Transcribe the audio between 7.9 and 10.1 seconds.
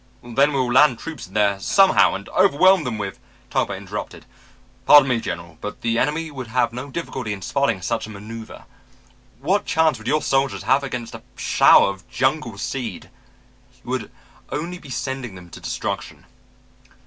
a maneuver. What chance would